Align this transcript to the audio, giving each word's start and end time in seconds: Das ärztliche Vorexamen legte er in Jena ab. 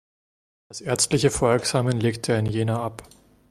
Das 0.67 0.81
ärztliche 0.81 1.29
Vorexamen 1.29 1.99
legte 1.99 2.31
er 2.33 2.39
in 2.39 2.47
Jena 2.47 2.81
ab. 2.83 3.03